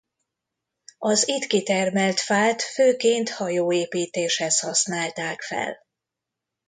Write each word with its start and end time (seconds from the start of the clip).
Az 0.97 1.27
itt 1.27 1.47
kitermelt 1.47 2.19
fát 2.19 2.61
főként 2.61 3.29
hajóépítéshez 3.29 4.59
használták 4.59 5.41
fel. 5.41 5.77